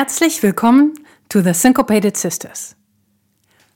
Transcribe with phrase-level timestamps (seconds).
[0.00, 0.94] Herzlich willkommen
[1.28, 2.74] to the Syncopated Sisters.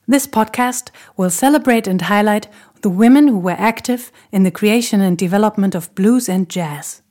[0.08, 2.48] This podcast will celebrate and highlight
[2.80, 7.02] the women who were active in the creation and development of blues and jazz.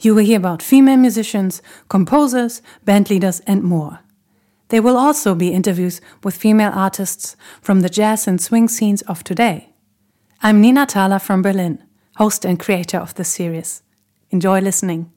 [0.00, 1.60] You will hear about female musicians,
[1.90, 3.98] composers, band leaders, and more.
[4.68, 9.22] There will also be interviews with female artists from the jazz and swing scenes of
[9.22, 9.74] today.
[10.42, 11.84] I'm Nina Thaler from Berlin,
[12.16, 13.82] host and creator of this series.
[14.30, 15.12] Enjoy listening.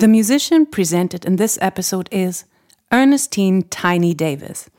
[0.00, 2.44] The musician presented in this episode is
[2.90, 4.70] Ernestine Tiny Davis,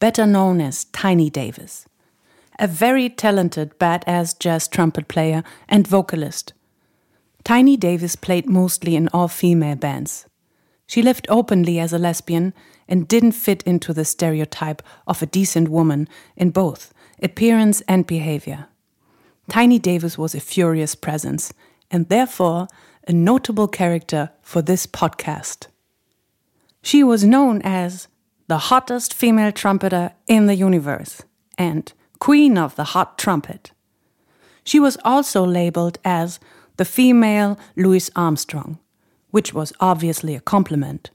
[0.00, 1.86] better known as Tiny Davis,
[2.58, 6.52] a very talented badass jazz trumpet player and vocalist.
[7.42, 10.26] Tiny Davis played mostly in all female bands.
[10.86, 12.52] She lived openly as a lesbian
[12.86, 18.66] and didn't fit into the stereotype of a decent woman in both appearance and behavior.
[19.48, 21.54] Tiny Davis was a furious presence
[21.90, 22.68] and therefore
[23.06, 25.68] a notable character for this podcast.
[26.82, 28.08] She was known as
[28.48, 31.22] the hottest female trumpeter in the universe
[31.58, 33.72] and Queen of the Hot Trumpet.
[34.64, 36.40] She was also labeled as
[36.76, 38.78] the female Louis Armstrong,
[39.30, 41.10] which was obviously a compliment,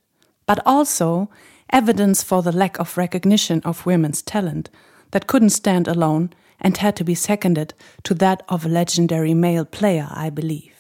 [0.46, 1.30] but also
[1.72, 4.70] evidence for the lack of recognition of women's talent
[5.12, 9.66] that couldn't stand alone and had to be seconded to that of a legendary male
[9.66, 10.71] player, I believe.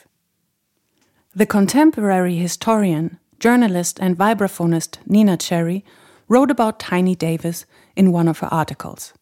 [1.34, 5.86] The contemporary historian, journalist, and vibraphonist Nina Cherry
[6.28, 7.66] wrote about Tiny Davis
[7.96, 9.14] in one of her articles.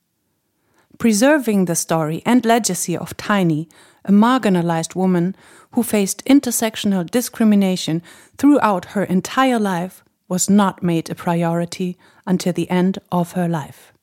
[0.98, 3.70] Preserving the story and legacy of Tiny,
[4.06, 5.36] a marginalized woman
[5.74, 8.02] who faced intersectional discrimination
[8.40, 11.96] throughout her entire life, was not made a priority
[12.26, 13.94] until the end of her life.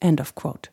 [0.00, 0.68] End of quote.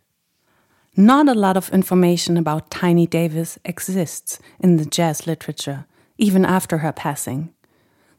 [0.96, 5.88] Not a lot of information about Tiny Davis exists in the jazz literature
[6.18, 7.54] even after her passing.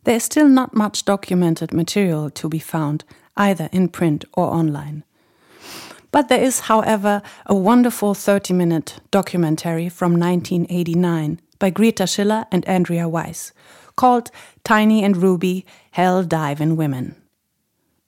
[0.04, 3.04] There is still not much documented material to be found,
[3.36, 5.04] either in print or online.
[6.10, 12.64] But there is, however, a wonderful 30 minute documentary from 1989 by Greta Schiller and
[12.68, 13.52] Andrea Weiss
[13.96, 14.30] called
[14.64, 17.16] Tiny and Ruby Hell Diving Women.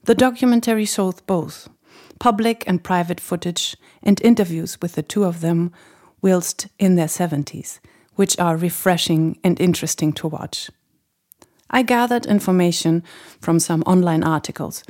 [0.04, 1.68] The documentary shows both
[2.18, 5.72] public and private footage and interviews with the two of them
[6.22, 7.80] whilst in their 70s
[8.16, 10.70] which are refreshing and interesting to watch.
[11.70, 13.02] I gathered information
[13.40, 14.82] from some online articles,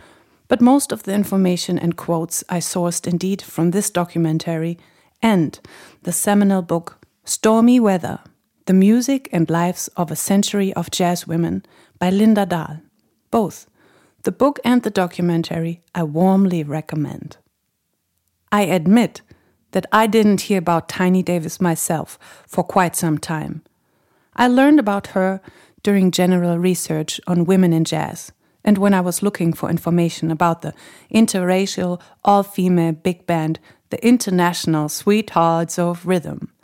[0.48, 4.78] but most of the information and quotes I sourced indeed from this documentary
[5.22, 5.58] and
[6.02, 8.20] the seminal book Stormy Weather
[8.66, 11.64] The Music and Lives of a Century of Jazz Women
[11.98, 12.80] by Linda Dahl.
[13.30, 13.66] Both
[14.22, 17.36] the book and the documentary I warmly recommend.
[18.52, 19.22] I admit
[19.76, 23.62] that I didn't hear about Tiny Davis myself for quite some time.
[24.34, 25.42] I learned about her
[25.82, 28.32] during general research on women in jazz
[28.64, 30.72] and when I was looking for information about the
[31.12, 33.60] interracial, all female big band,
[33.90, 36.54] the International Sweethearts of Rhythm.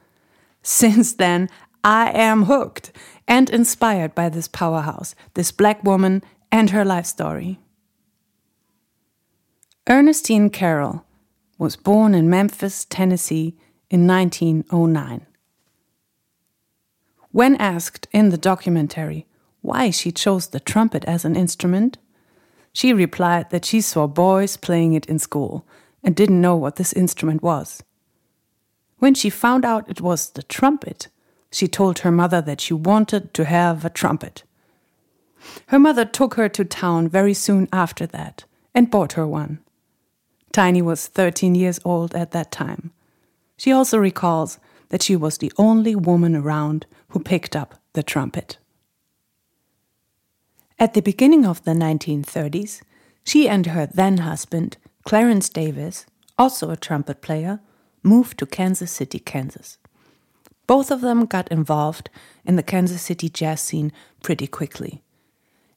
[0.63, 1.51] Since then,
[1.85, 2.93] I am hooked
[3.29, 7.61] and inspired by this powerhouse, this black woman, and her life story.
[9.87, 11.05] Ernestine Carroll
[11.59, 13.57] was born in Memphis, Tennessee
[13.91, 15.27] in 1909.
[17.31, 19.27] When asked in the documentary
[19.61, 21.99] why she chose the trumpet as an instrument,
[22.73, 25.67] she replied that she saw boys playing it in school
[26.03, 27.83] and didn't know what this instrument was.
[28.99, 31.09] When she found out it was the trumpet,
[31.51, 34.43] she told her mother that she wanted to have a trumpet.
[35.67, 38.45] Her mother took her to town very soon after that
[38.75, 39.59] and bought her one.
[40.53, 42.93] Tiny was 13 years old at that time.
[43.57, 44.59] She also recalls
[44.91, 48.59] that she was the only woman around who picked up the trumpet.
[50.79, 52.83] At the beginning of the 1930s,
[53.25, 56.07] she and her then husband, Clarence Davis,
[56.37, 57.61] also a trumpet player,
[58.03, 59.79] moved to Kansas City, Kansas.
[60.67, 62.11] Both of them got involved
[62.45, 65.03] in the Kansas City jazz scene pretty quickly.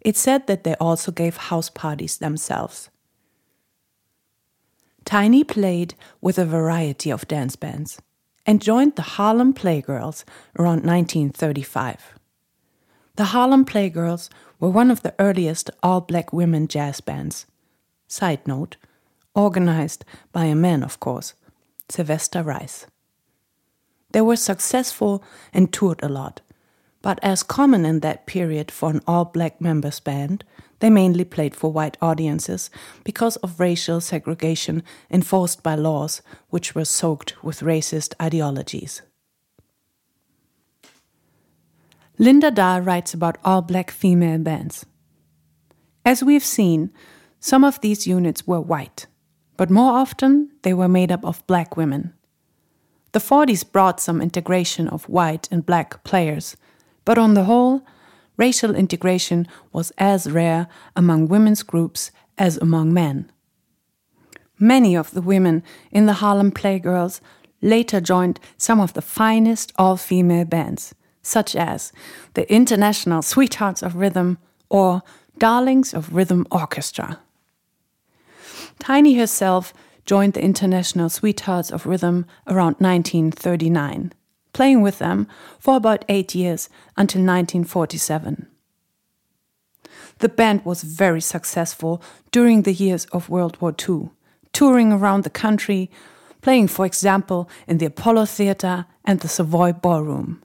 [0.02, 2.90] It's said that they also gave house parties themselves.
[5.06, 8.02] Tiny played with a variety of dance bands
[8.46, 10.24] and joined the Harlem Playgirls
[10.58, 12.16] around 1935.
[13.16, 14.30] The Harlem Playgirls
[14.60, 17.46] were one of the earliest all black women jazz bands.
[18.08, 18.78] Side note,
[19.36, 21.34] organized by a man, of course,
[21.88, 22.88] Sylvester Rice.
[24.12, 25.24] They were successful
[25.54, 26.42] and toured a lot.
[27.06, 30.44] But as common in that period for an all black members band,
[30.80, 32.72] they mainly played for white audiences
[33.04, 34.82] because of racial segregation
[35.12, 39.04] enforced by laws which were soaked with racist ideologies.
[42.18, 44.84] Linda Dahl writes about all black female bands.
[46.04, 46.92] As we've seen,
[47.40, 49.06] some of these units were white,
[49.58, 52.16] but more often they were made up of black women.
[53.12, 56.58] The 40s brought some integration of white and black players
[57.06, 57.84] but on the whole,
[58.36, 63.32] racial integration was as rare among women's groups as among men.
[64.60, 67.22] Many of the women in the Harlem Playgirls
[67.62, 71.92] later joined some of the finest all female bands, such as
[72.34, 74.38] the International Sweethearts of Rhythm
[74.70, 75.02] or
[75.38, 77.20] Darlings of Rhythm Orchestra.
[78.80, 79.74] Tiny herself
[80.06, 84.14] joined the International Sweethearts of Rhythm around 1939
[84.56, 85.28] playing with them
[85.60, 88.48] for about eight years until 1947.
[90.20, 94.12] The band was very successful during the years of World War II,
[94.54, 95.92] touring around the country,
[96.42, 100.42] playing, for example, in the Apollo Theatre and the Savoy Ballroom.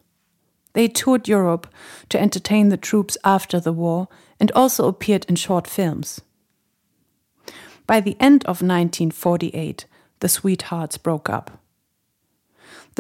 [0.73, 1.69] They toured Europe
[2.09, 4.09] to entertain the troops after the war
[4.41, 6.21] and also appeared in short films.
[7.87, 9.85] By the end of 1948,
[10.19, 11.60] the Sweethearts broke up.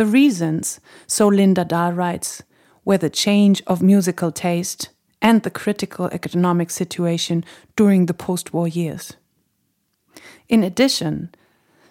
[0.00, 2.42] The reasons, so Linda Dahl writes,
[2.86, 4.88] were the change of musical taste
[5.20, 7.44] and the critical economic situation
[7.76, 9.12] during the post war years.
[10.48, 11.34] In addition,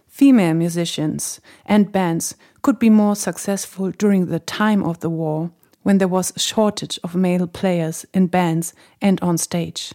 [0.08, 2.34] female musicians and bands
[2.64, 5.52] could be more successful during the time of the war
[5.84, 9.94] when there was a shortage of male players in bands and on stage.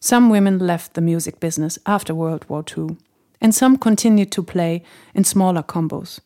[0.00, 2.96] Some women left the music business after World War II,
[3.40, 4.82] and some continued to play
[5.14, 6.18] in smaller combos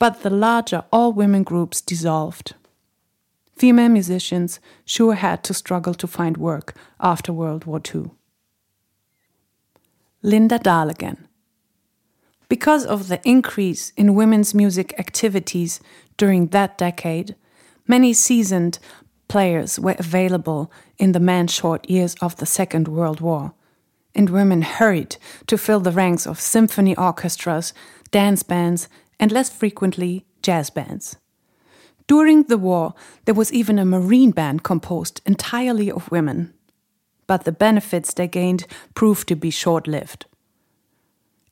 [0.00, 2.54] but the larger all women groups dissolved.
[3.54, 8.10] Female musicians sure had to struggle to find work after World War II.
[10.22, 11.28] Linda Dahl again.
[12.48, 15.80] Because of the increase in women's music activities
[16.16, 17.36] during that decade,
[17.86, 18.78] many seasoned
[19.28, 23.52] players were available in the man short years of the Second World War,
[24.14, 27.74] and women hurried to fill the ranks of symphony orchestras,
[28.10, 28.88] dance bands,
[29.20, 31.16] and less frequently, jazz bands.
[32.08, 32.94] During the war,
[33.26, 36.52] there was even a marine band composed entirely of women.
[37.28, 40.26] But the benefits they gained proved to be short lived.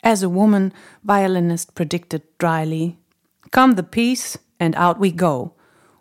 [0.03, 0.73] As a woman,
[1.05, 2.99] violinist predicted dryly
[3.51, 5.55] Come the peace, and out we go.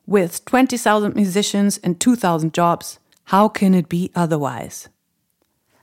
[0.06, 4.90] With 20,000 musicians and 2,000 jobs, how can it be otherwise?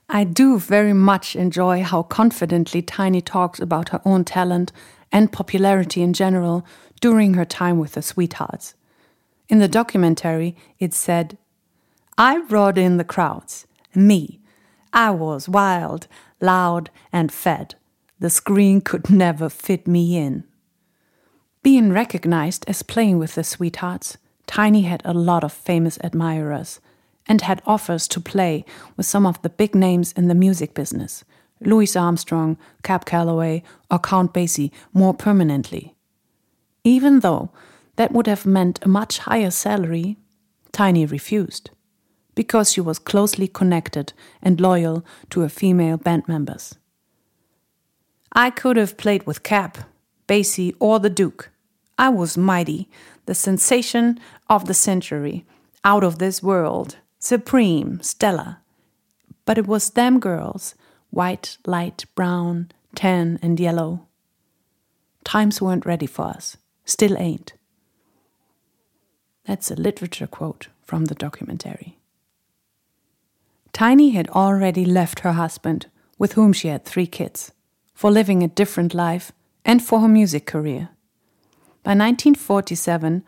[0.09, 4.71] I do very much enjoy how confidently Tiny talks about her own talent
[5.11, 6.65] and popularity in general
[7.01, 8.73] during her time with the Sweethearts.
[9.47, 11.37] In the documentary, it said,
[12.17, 13.67] I brought in the crowds.
[13.93, 14.39] Me.
[14.93, 16.07] I was wild,
[16.39, 17.75] loud, and fed.
[18.19, 20.45] The screen could never fit me in.
[21.61, 26.79] Being recognized as playing with the Sweethearts, Tiny had a lot of famous admirers
[27.27, 28.63] and had offers to play
[28.95, 31.23] with some of the big names in the music business,
[31.61, 35.95] Louis Armstrong, Cab Calloway, or Count Basie more permanently.
[36.83, 37.49] Even though
[37.95, 40.17] that would have meant a much higher salary,
[40.71, 41.69] Tiny refused,
[42.35, 46.75] because she was closely connected and loyal to her female band members.
[48.33, 49.77] I could have played with Cab,
[50.27, 51.51] Basie, or the Duke.
[51.97, 52.89] I was mighty,
[53.25, 54.19] the sensation
[54.49, 55.45] of the century,
[55.85, 58.57] out of this world, supreme, stellar.
[59.45, 60.75] But it was them girls
[61.15, 64.05] white, light, brown, tan, and yellow.
[65.23, 67.53] Times weren't ready for us, still ain't.
[69.45, 71.97] That's a literature quote from the documentary.
[73.71, 75.85] Tiny had already left her husband,
[76.17, 77.53] with whom she had three kids,
[77.93, 79.31] for living a different life
[79.63, 80.89] and for her music career.
[81.83, 83.23] By 1947,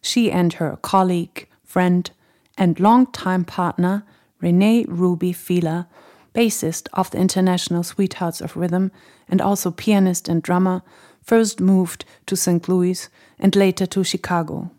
[0.00, 2.08] she and her colleague, friend,
[2.56, 4.04] and longtime partner,
[4.40, 5.86] Renee Ruby Fieler,
[6.34, 8.90] bassist of the International Sweethearts of Rhythm
[9.28, 10.82] and also pianist and drummer,
[11.22, 12.68] first moved to St.
[12.68, 13.08] Louis
[13.38, 14.70] and later to Chicago.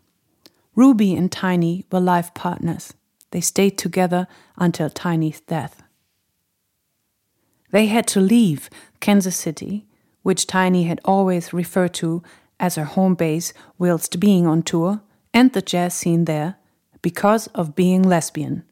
[0.74, 2.94] Ruby and Tiny were life partners.
[3.30, 5.82] They stayed together until Tiny's death.
[7.70, 8.70] They had to leave
[9.00, 9.86] Kansas City,
[10.22, 12.22] which Tiny had always referred to
[12.60, 16.56] as her home base whilst being on tour, and the jazz scene there,
[17.02, 18.64] because of being lesbian.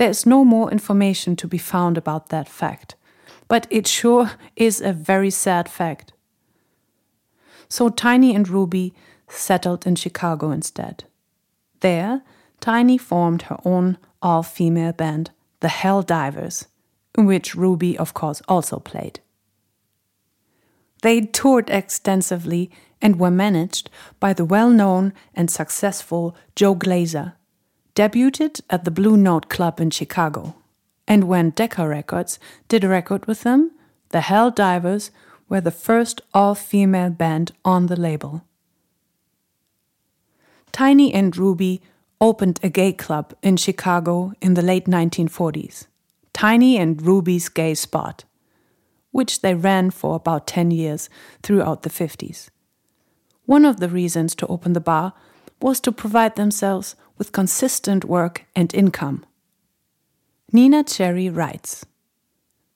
[0.00, 2.94] There is no more information to be found about that fact,
[3.48, 6.14] but it sure is a very sad fact.
[7.68, 8.94] so Tiny and Ruby
[9.28, 11.04] settled in Chicago instead.
[11.80, 12.22] There,
[12.60, 16.66] Tiny formed her own all female band, the Hell Divers,
[17.18, 19.20] in which Ruby, of course, also played.
[21.02, 22.70] They toured extensively
[23.02, 27.34] and were managed by the well known and successful Joe Glaser,
[28.00, 30.54] debuted at the Blue Note Club in Chicago.
[31.06, 33.72] And when Decca Records did a record with them,
[34.08, 35.10] the Hell Divers
[35.50, 38.42] were the first all female band on the label.
[40.72, 41.82] Tiny and Ruby
[42.22, 45.86] opened a gay club in Chicago in the late 1940s,
[46.32, 48.24] Tiny and Ruby's Gay Spot,
[49.10, 51.10] which they ran for about 10 years
[51.42, 52.48] throughout the 50s.
[53.44, 55.12] One of the reasons to open the bar
[55.62, 59.24] was to provide themselves with consistent work and income.
[60.52, 61.84] Nina Cherry writes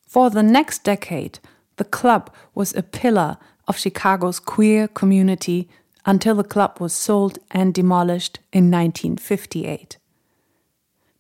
[0.07, 1.38] For the next decade,
[1.76, 5.69] the club was a pillar of Chicago's queer community
[6.07, 9.97] until the club was sold and demolished in 1958.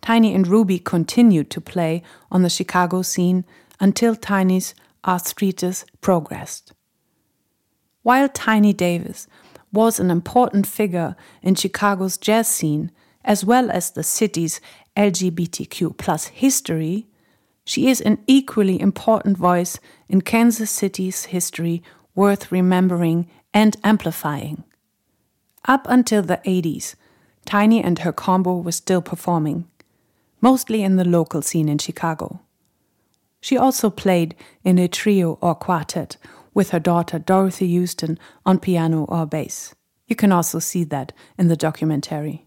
[0.02, 3.44] Tiny and Ruby continued to play on the Chicago scene
[3.80, 4.74] until Tiny's
[5.06, 6.72] arthritis progressed.
[8.02, 9.26] While Tiny Davis
[9.74, 12.90] was an important figure in Chicago's jazz scene,
[13.24, 14.60] as well as the city's
[14.96, 17.06] LGBTQ plus history,
[17.64, 19.78] she is an equally important voice
[20.08, 21.82] in Kansas City's history
[22.14, 24.64] worth remembering and amplifying.
[25.66, 26.94] Up until the 80s,
[27.44, 29.66] Tiny and her combo were still performing,
[30.40, 32.40] mostly in the local scene in Chicago.
[33.40, 36.16] She also played in a trio or quartet
[36.54, 39.74] with her daughter Dorothy Houston on piano or bass.
[40.06, 42.46] You can also see that in the documentary.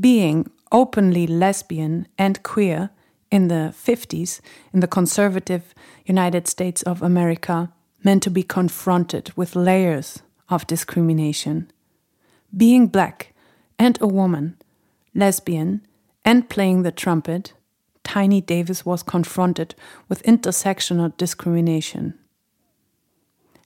[0.00, 2.90] Being openly lesbian and queer
[3.30, 4.40] in the 50s
[4.72, 5.74] in the conservative
[6.06, 11.70] United States of America meant to be confronted with layers of discrimination.
[12.56, 13.32] Being black
[13.78, 14.56] and a woman,
[15.14, 15.86] lesbian,
[16.24, 17.52] and playing the trumpet
[18.12, 19.74] Tiny Davis was confronted
[20.06, 22.12] with intersectional discrimination.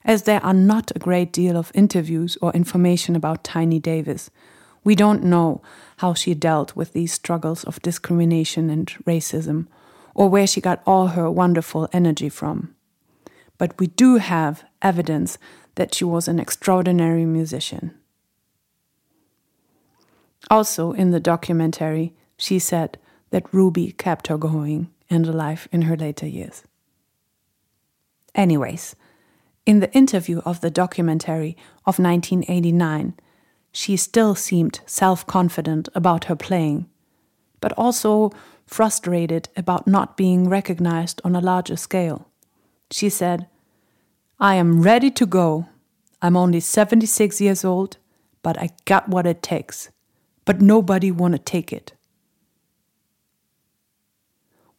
[0.04, 4.30] As there are not a great deal of interviews or information about Tiny Davis,
[4.84, 5.62] we don't know
[5.96, 9.66] how she dealt with these struggles of discrimination and racism,
[10.14, 12.72] or where she got all her wonderful energy from.
[13.58, 15.38] But we do have evidence
[15.74, 17.96] that she was an extraordinary musician.
[20.48, 22.96] Also, in the documentary, she said,
[23.30, 26.62] that Ruby kept her going and alive in her later years.
[28.34, 28.94] Anyways,
[29.64, 33.14] in the interview of the documentary of 1989,
[33.72, 36.88] she still seemed self confident about her playing,
[37.60, 38.30] but also
[38.66, 42.28] frustrated about not being recognized on a larger scale.
[42.90, 43.48] She said,
[44.38, 45.68] I am ready to go.
[46.22, 47.96] I'm only 76 years old,
[48.42, 49.90] but I got what it takes.
[50.44, 51.95] But nobody want to take it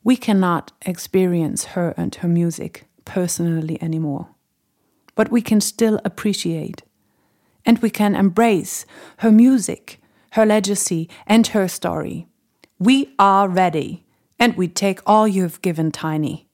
[0.07, 4.29] we cannot experience her and her music personally anymore.
[5.15, 6.81] But we can still appreciate
[7.65, 8.85] and we can embrace
[9.17, 9.99] her music,
[10.31, 12.25] her legacy, and her story.
[12.79, 14.05] We are ready
[14.39, 16.47] and we take all you've given Tiny.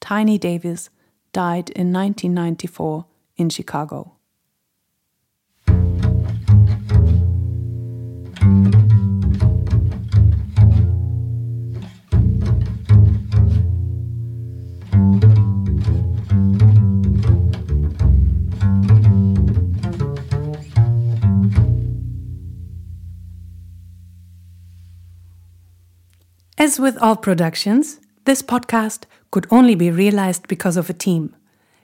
[0.00, 0.90] Tiny Davis
[1.32, 4.17] died in 1994 in Chicago.
[26.60, 31.36] As with all productions, this podcast could only be realized because of a team.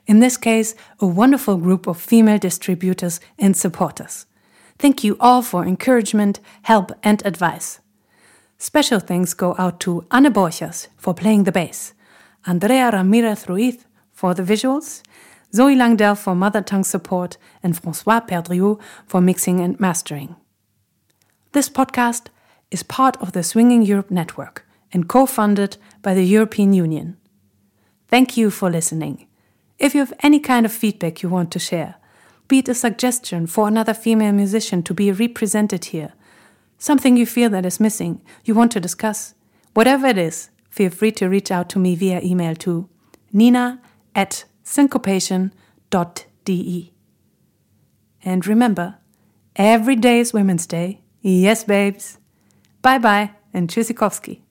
[0.08, 4.26] In this case, a wonderful group of female distributors and supporters.
[4.76, 7.78] Thank you all for encouragement, help, and advice.
[8.58, 11.94] Special thanks go out to Anne Borchers for playing the bass,
[12.44, 15.02] Andrea Ramirez Ruiz for the visuals,
[15.54, 20.34] Zoe Langdell for mother tongue support, and Francois Perdriau for mixing and mastering.
[21.52, 22.26] This podcast
[22.70, 27.16] is part of the Swinging Europe Network and co funded by the European Union.
[28.08, 29.26] Thank you for listening.
[29.78, 31.96] If you have any kind of feedback you want to share,
[32.46, 36.12] be it a suggestion for another female musician to be represented here,
[36.78, 39.34] something you feel that is missing, you want to discuss,
[39.72, 42.88] whatever it is, feel free to reach out to me via email to
[43.32, 43.80] nina
[44.14, 45.50] at syncopation.de.
[48.26, 48.98] And remember,
[49.56, 51.00] every day is Women's Day.
[51.20, 52.18] Yes, babes.
[52.84, 54.43] Bye bye and Tschüssikowski.